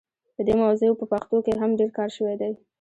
په 0.35 0.41
دې 0.47 0.53
موضوع 0.61 0.91
په 0.99 1.05
پښتو 1.11 1.37
کې 1.45 1.53
هم 1.61 1.71
ډېر 1.79 1.89
کار 1.97 2.09
شوی 2.17 2.35
دی. 2.41 2.53